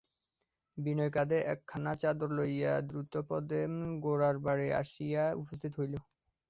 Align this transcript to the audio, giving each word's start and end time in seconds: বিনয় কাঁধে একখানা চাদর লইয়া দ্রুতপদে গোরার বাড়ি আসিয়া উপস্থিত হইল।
বিনয় 0.77 1.11
কাঁধে 1.11 1.37
একখানা 1.53 1.93
চাদর 2.01 2.29
লইয়া 2.37 2.73
দ্রুতপদে 2.89 3.61
গোরার 4.03 4.35
বাড়ি 4.45 4.67
আসিয়া 4.81 5.23
উপস্থিত 5.41 5.71
হইল। 5.79 5.93